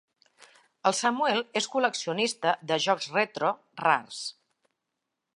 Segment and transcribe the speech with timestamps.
[0.89, 3.51] El Samuel és col·leccionista de jocs retro
[3.83, 4.23] rars.